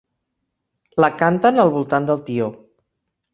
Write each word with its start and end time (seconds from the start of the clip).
La 1.05 1.09
canten 1.19 1.65
al 1.65 1.73
voltant 1.77 2.09
del 2.09 2.25
tió. 2.31 2.49